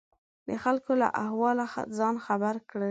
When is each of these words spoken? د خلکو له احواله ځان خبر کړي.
د 0.47 0.49
خلکو 0.63 0.91
له 1.01 1.07
احواله 1.23 1.65
ځان 1.97 2.15
خبر 2.25 2.55
کړي. 2.69 2.79